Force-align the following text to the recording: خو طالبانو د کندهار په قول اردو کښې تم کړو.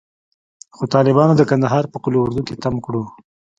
خو 0.75 0.83
طالبانو 0.95 1.33
د 1.37 1.41
کندهار 1.49 1.83
په 1.91 1.97
قول 2.03 2.15
اردو 2.21 2.41
کښې 2.47 2.55
تم 2.63 2.75
کړو. 2.85 3.03